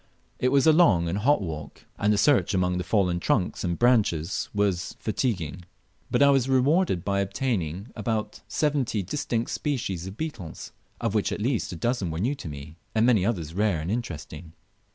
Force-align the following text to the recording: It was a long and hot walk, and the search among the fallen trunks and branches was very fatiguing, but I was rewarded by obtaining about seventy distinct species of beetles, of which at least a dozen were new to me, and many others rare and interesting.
It 0.39 0.49
was 0.51 0.65
a 0.65 0.73
long 0.73 1.07
and 1.07 1.19
hot 1.19 1.43
walk, 1.43 1.85
and 1.99 2.11
the 2.11 2.17
search 2.17 2.55
among 2.55 2.79
the 2.79 2.83
fallen 2.83 3.19
trunks 3.19 3.63
and 3.63 3.77
branches 3.77 4.49
was 4.51 4.93
very 4.93 5.03
fatiguing, 5.13 5.63
but 6.09 6.23
I 6.23 6.31
was 6.31 6.49
rewarded 6.49 7.05
by 7.05 7.19
obtaining 7.19 7.89
about 7.95 8.41
seventy 8.47 9.03
distinct 9.03 9.51
species 9.51 10.07
of 10.07 10.17
beetles, 10.17 10.71
of 10.99 11.13
which 11.13 11.31
at 11.31 11.39
least 11.39 11.71
a 11.71 11.75
dozen 11.75 12.09
were 12.09 12.17
new 12.17 12.33
to 12.33 12.49
me, 12.49 12.77
and 12.95 13.05
many 13.05 13.23
others 13.23 13.53
rare 13.53 13.79
and 13.79 13.91
interesting. 13.91 14.53